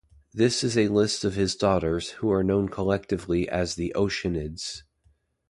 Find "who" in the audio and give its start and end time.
2.13-2.31